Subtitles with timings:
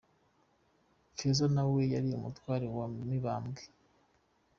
[1.17, 3.63] Kaza na we yari umutware wa Mibambwe.